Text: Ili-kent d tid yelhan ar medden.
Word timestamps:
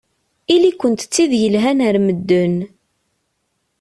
Ili-kent 0.55 1.07
d 1.07 1.09
tid 1.13 1.31
yelhan 1.41 1.79
ar 1.87 1.95
medden. 2.05 2.55